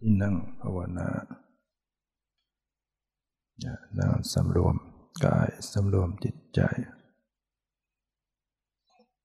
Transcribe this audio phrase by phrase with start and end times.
[0.00, 1.08] ที่นั่งภาวนา
[3.98, 4.76] นั่งสำรวม
[5.24, 6.60] กายสำรวมจิตใจ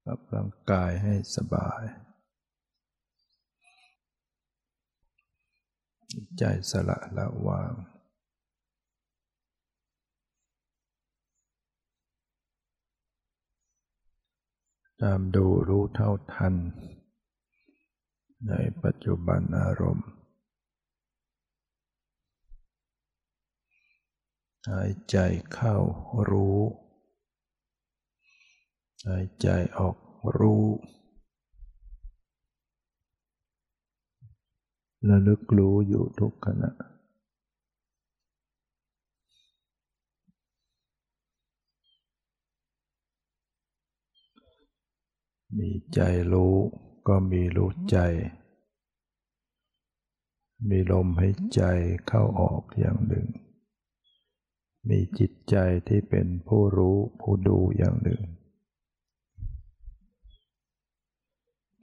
[0.03, 1.83] ปรับร่างกายให้สบาย
[6.11, 7.73] จิตใจสละละวาง
[15.01, 16.55] ตามดูรู้เท่าทัน
[18.47, 18.53] ใน
[18.83, 20.09] ปัจจุบันอารมณ์
[24.69, 25.17] หายใจ
[25.53, 25.75] เข้า
[26.29, 26.59] รู้
[29.07, 29.97] หายใจออก
[30.37, 30.65] รู้
[35.09, 36.71] ระลึกรู้อยู่ทุกขณะ
[45.57, 45.99] มีใจ
[46.31, 46.55] รู้
[47.07, 47.97] ก็มีรู้ใจ
[50.69, 51.61] มีลมหายใจ
[52.07, 53.27] เข้าออกอย่างหนึ่ง
[54.89, 55.55] มีจิตใจ
[55.87, 58.21] ที่เป็นผู้รู้ผู้ดูอย่างหนึ่ง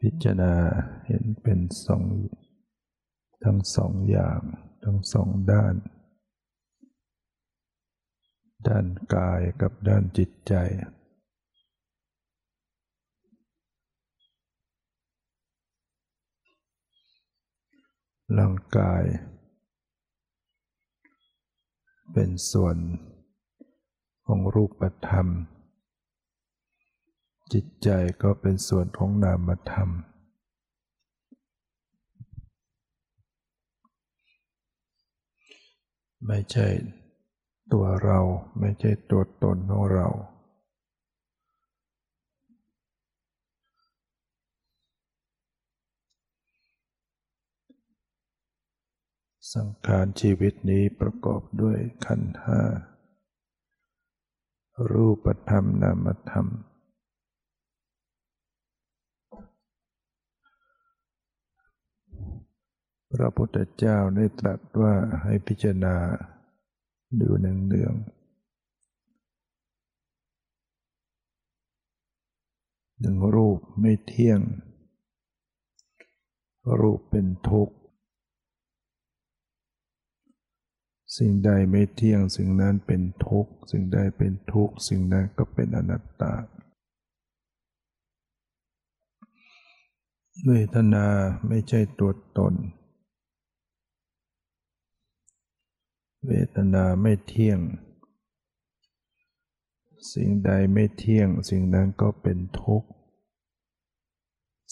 [0.01, 0.55] พิจารณา
[1.07, 2.05] เห็นเป็นสอง
[3.45, 4.41] ทั้งสองอย่าง
[4.85, 5.75] ทั้งสองด้าน
[8.69, 10.55] ด้านกายกับด้านจิตใจ
[18.39, 19.05] ร่างกาย
[22.23, 22.77] เป็นส่วน
[24.27, 25.27] ของรูปธรรม
[27.53, 27.89] จิตใจ
[28.23, 29.91] ก็เป็นส่วนของนามธรรม
[36.27, 36.69] ไม่ใช่
[37.73, 38.21] ตัวเรา
[38.61, 40.09] ไม่ใช่ตัวตนของเรา
[49.55, 52.61] สังขารชีวิตนี้ประกอบด้วยขันธ์ห้า
[54.93, 56.47] รูปธรรมนามธรรม
[63.13, 65.97] พระพุทธเจ้าได้ตรัสว่าให้พิจารณา
[67.21, 68.21] ดูเนืองๆ
[73.01, 74.41] หนึ่งรูปไม่เที่ยง
[76.81, 77.80] รูปเป็นทุกข์
[81.19, 86.35] สิ่งใดไม่เที่ยงสิ่งนั้นเป็นทุกข์สิ่งใดเป็นทุกข์สิ่งนั้นก็เป็นอนัตตา
[90.47, 91.07] เวทนา
[91.49, 92.55] ไม่ใช่ตัวตน
[96.27, 97.61] เวทนาไม่เที่ยง
[100.15, 102.89] สิ่งใดไม่เที่ยง สิ่งนั้นก็เป็นทุกข์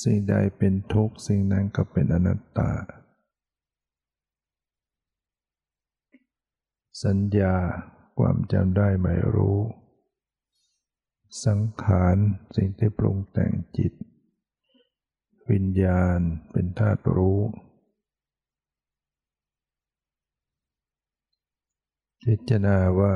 [0.03, 2.70] สิ่งใดเป็นทุกข์ สิ่งนั้นก็เป็นอนัตตา
[7.05, 7.57] สัญญา
[8.19, 9.59] ความจำได้ไม่รู้
[11.47, 12.17] สังขาร
[12.57, 13.93] สิ่งที่ปรุงแต่งจิต
[15.51, 16.19] วิญญาณ
[16.53, 17.41] เป็นธาตุรู้
[22.25, 23.15] พิจารณาว่า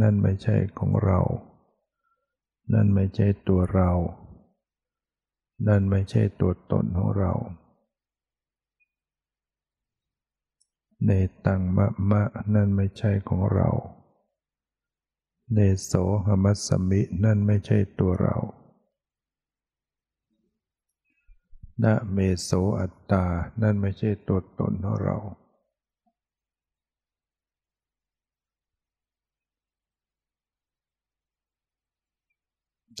[0.00, 1.20] นั่นไม่ใช่ของเรา
[2.74, 3.90] นั่นไม่ใช่ตัวเรา
[5.68, 7.32] นั่นไม่ใช่ตัวตนของเรา
[11.04, 11.10] เน
[11.46, 12.22] ตังมะมะ
[12.54, 13.68] นั่นไม่ใช่ของเรา
[15.54, 15.92] เนโส
[16.26, 18.36] หมัสมินั่นไม่ใช่ตัวเรา
[21.84, 22.50] นะเมโส
[22.80, 23.24] อัตตา
[23.62, 25.16] นั่นไม่ใช่ตัวตนของเรา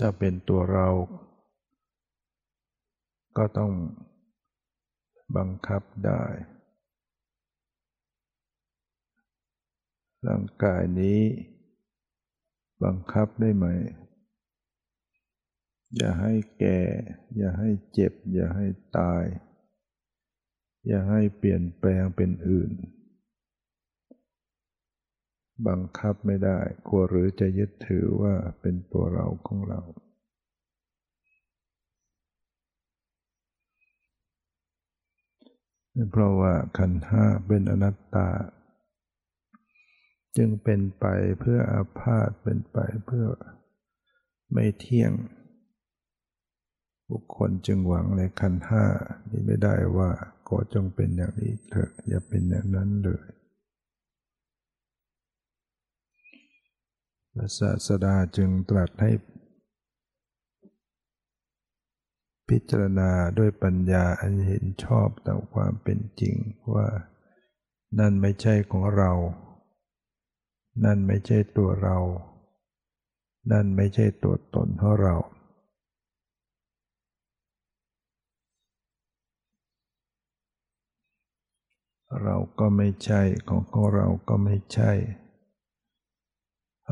[0.06, 0.88] ะเป็นตัวเรา
[3.36, 3.72] ก็ต้อง
[5.36, 6.22] บังคับได้
[10.26, 11.20] ร่างกายนี้
[12.84, 13.66] บังคับได้ไหม
[15.96, 16.80] อย่าให้แก่
[17.36, 18.66] อย่าให้เจ็บ อย่าให้
[18.98, 19.24] ตาย
[20.86, 22.70] อย่าให้เปลี่ยนแปลงเป็นอื่น
[25.68, 29.80] บังคับไม่ได้กลัวหรือจะยึดถือว่าเป็นตัวเราของเรา
[36.12, 38.28] เพราะว่าขันห้าเป็นอนัตตา
[40.36, 41.06] จึงเป็นไป
[41.40, 43.26] เพื่ออาพาธเป็นไปเพื่อ
[44.52, 45.12] ไม่เที่ยง
[47.10, 48.84] บุคคลจึงหวังในขันห้า
[49.30, 50.10] นี้ไม่ได้ว่า
[50.48, 53.24] ก็จงเป็นอย่างนี้เถอะอย่าเป็นอย่างนั้นเลย
[57.34, 59.10] พระศาสดาจึงตรัสให้
[62.48, 66.34] พิจารณาด้วยปัญญาอันเห็นชอบตามความเป็นจริง
[66.74, 66.88] ว่า
[67.98, 69.12] นั่นไม่ใช่ของเรา
[70.84, 71.98] นั่นไม่ใช่ตัวเรา
[73.52, 75.16] นั่นไม่ใช่ตัวตนของเรา
[82.24, 84.92] เราก็ไม่ใช่ของของเราก็ไม่ใช่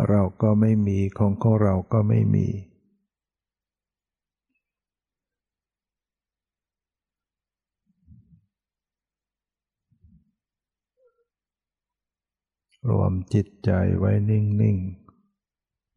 [0.08, 2.46] เราก็ไม่มีของของเราก็ไม่มี
[12.88, 14.76] รวมจิตใจไว้นิ่ง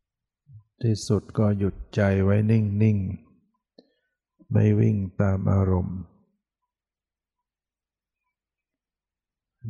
[0.01, 5.99] ๆ ที่สุดก็หยุดใจไว้นิ่งๆ ไม่วิ่งตามอารมณ์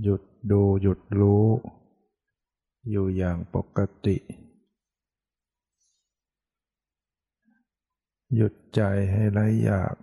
[0.01, 0.21] หยุด
[0.51, 1.45] ดูหยุดรู้
[2.89, 4.17] อยู่อย่างปกติ
[8.35, 8.81] หยุดใจ
[9.11, 9.95] ให้ไร้อยาก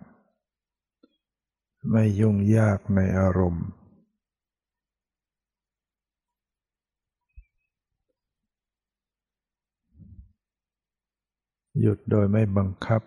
[1.90, 3.66] ไม่ยุ่งยากในอารมณ์
[11.80, 13.02] หยุดโดยไม่บังคับ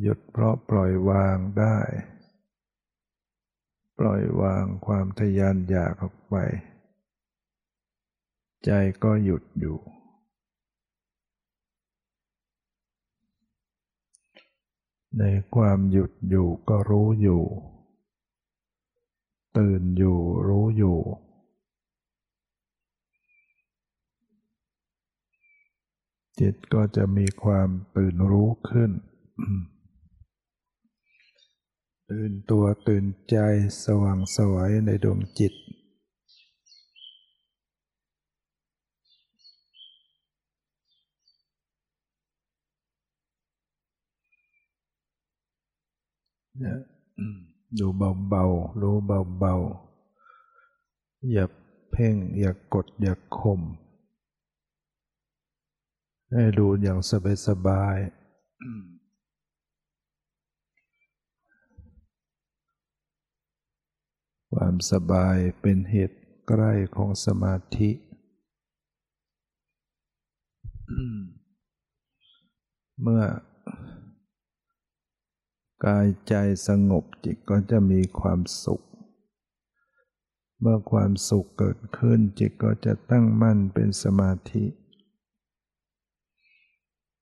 [0.00, 1.78] หยุดเพราะปล่อยวางได้
[3.98, 6.36] ปล่อยวางความทยานอยากออกไป
[8.64, 8.70] ใจ
[9.04, 9.78] ก็หยุดอยู่
[15.18, 17.42] ในความหยุดอยู่ก็รู้อยู่
[19.58, 20.98] ตื่นอยู่รู้อยู่
[26.40, 28.90] จิตก็จะมีความตื่นรู้ขึ้น
[32.10, 33.36] ตื่นตัวตื่นใจ
[33.84, 35.52] สว่างสวยในดวงจิต
[47.78, 47.86] ดู
[48.28, 51.44] เบาๆ รู้เบาๆ อย่า
[51.90, 53.60] เพ่ง อย่ากกดอย่าข่ม
[56.32, 57.98] ให้ดูอย่างสบายสบาย
[64.52, 66.18] ความสบายเป็นเหตุ
[66.48, 67.90] ใกล้ของสมาธิ
[73.02, 73.24] เมื่อ
[75.84, 76.34] กายใจ
[76.66, 78.82] สงบจิตก็จะมีความสุข
[80.60, 84.64] เมื่อความสุขเกิดขึ้นจิตก็จะตั้งมั่นเป็นสมาธิ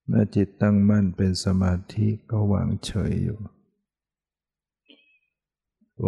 [0.07, 3.39] เมื่อจิตตั้งมั่นเป็นสมาธิก็วางเฉยอยู่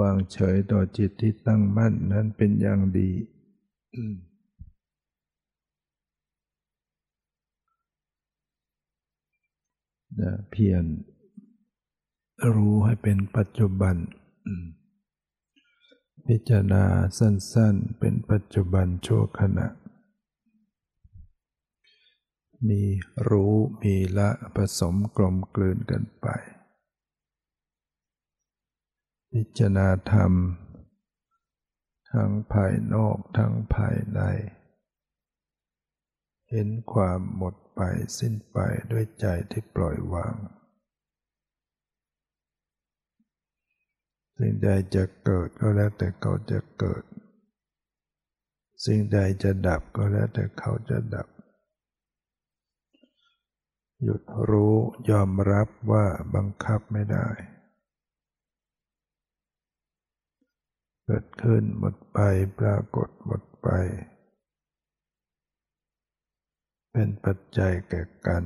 [0.00, 3.10] วางเฉยต่อจิตที่ตั้งมั่นนั้นเป็นอย่างดี
[10.20, 10.84] นะเพียร
[12.54, 13.96] รู้ให้เป็นปัจจุบัน
[16.26, 16.84] พิจารณา
[17.18, 19.66] สั้นๆ เป็นปัจจุบันชั่วขณะ
[22.68, 22.82] มี
[23.28, 26.26] รู้มีละผสมกลมกลืนกันไป
[29.30, 30.32] พิจารณาธรรม
[32.12, 34.20] ทั้งภายนอกทั้งภายใน
[36.50, 37.80] เห็นความหมดไป
[38.18, 38.58] สิ้นไป
[38.92, 40.34] ด้วยใจที่ปล่อยวาง
[44.38, 47.04] สิ่งใดจะเกิดก็แล้วแต่เขาจะเกิด
[48.84, 51.26] สิ่งใดจะดับก็แล้วแต่เขาจะดับ
[54.02, 54.74] หยุดรู้
[55.10, 57.28] ยอมรับว่าบังคับไม่ได้
[61.04, 62.18] เกิดขึ้นหมดไป
[62.58, 63.68] ปรากฏหมดไป
[66.92, 68.44] เป็นปัจจัยแก่กัน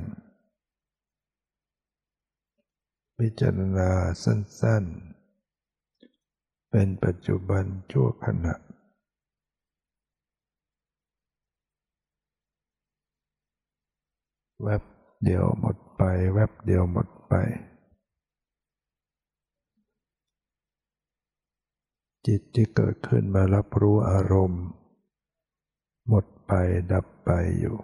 [3.17, 3.91] พิจารณา
[4.23, 4.83] สั้น
[5.59, 8.53] ๆ เป็นปัจจุบันชั่วขณะ
[14.63, 14.90] แวบ
[15.23, 17.33] เดียวหมดไป แวบเดียวหมดไป
[22.27, 24.63] จิตที่เกิดขึ้นมารับรู้อารมณ์
[26.07, 26.51] หมดไป
[26.91, 27.77] ดับไปอยู่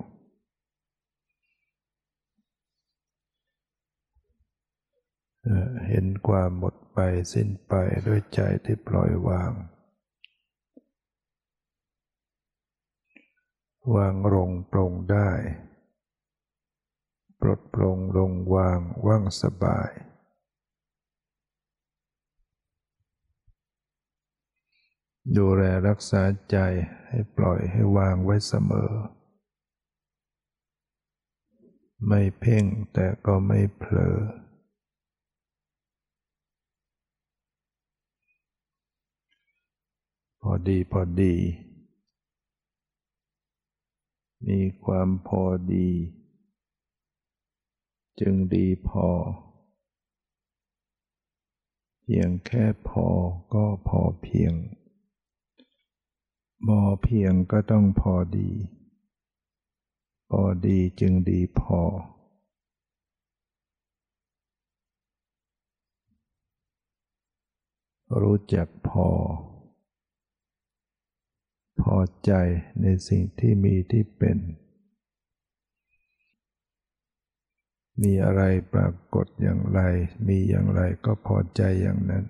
[5.88, 7.00] เห็นความหมดไป
[7.34, 7.74] สิ้นไป
[8.08, 9.52] ด้วยใจที่ปล่อยวาง
[13.96, 15.30] วางลงปรงได้
[17.42, 19.92] ปลดปลงลงวางว่างสบาย
[25.38, 26.58] ดูแลรักษาใจ
[27.08, 28.92] ให้ปล่อยให้วางไว้เสมอ
[32.08, 34.18] ไม่เพ่งแต่ก็ไม่เผลอ
[40.68, 41.36] ดีพอดี
[44.48, 45.90] มีความพอดี
[48.20, 49.08] จึงดีพอ
[52.02, 53.08] เพียงแค่พอ
[53.54, 54.54] ก็พอเพียง
[56.68, 58.52] พอเพียงก็ต้องพอดี
[60.32, 61.82] พอดีจึงดีพอ
[68.22, 69.08] รู้จักพอ
[71.82, 72.32] พอใจ
[72.82, 74.38] ในสิ่งที่มีที่เป็น
[78.04, 78.42] มีอะไร
[78.74, 79.80] ปรากฏอย่างไร
[80.28, 82.26] มีอย่างไรก็พอใจอย่างนั้น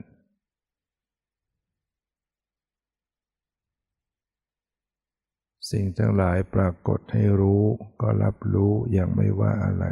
[5.71, 7.63] สิ่งทั้งหลายปรากฏให้รู้
[8.01, 9.85] ก็รับรู้อย่างไม่ว่าอะไร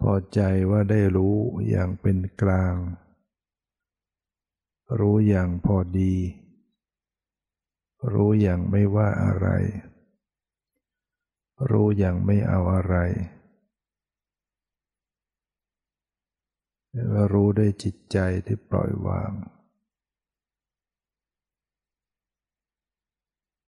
[0.00, 1.36] พอใจว่าได้รู้
[1.68, 2.74] อย่างเป็นกลาง
[4.98, 6.14] รู้อย่างพอดี
[8.12, 9.48] รู้อย่างไม่ว่าอะไร
[11.70, 12.96] รู้อย่างไม่เอาอะไร
[17.12, 19.32] ว่ารู้ด้วยจิตใจที่ปล่อยวาง